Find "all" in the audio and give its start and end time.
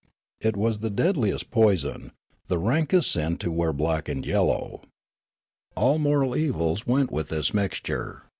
5.77-5.99